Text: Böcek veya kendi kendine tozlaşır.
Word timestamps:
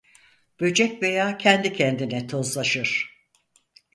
Böcek 0.59 1.03
veya 1.03 1.37
kendi 1.37 1.73
kendine 1.73 2.27
tozlaşır. 2.27 3.09